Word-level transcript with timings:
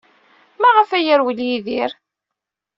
Maɣef 0.61 0.89
ay 0.91 1.03
yerwel 1.05 1.39
Yidir? 1.47 1.91